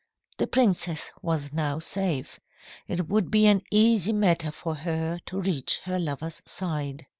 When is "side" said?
6.43-7.05